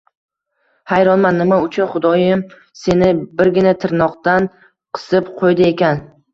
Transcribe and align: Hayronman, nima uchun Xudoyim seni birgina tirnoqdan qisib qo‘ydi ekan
Hayronman, 0.91 1.37
nima 1.41 1.59
uchun 1.65 1.91
Xudoyim 1.91 2.43
seni 2.85 3.13
birgina 3.43 3.77
tirnoqdan 3.87 4.51
qisib 4.59 5.35
qo‘ydi 5.41 5.73
ekan 5.73 6.07